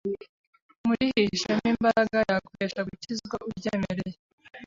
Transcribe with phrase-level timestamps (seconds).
[0.87, 4.15] Muri hihishemo imbaraga yaguhesha gukizwa uryemereye.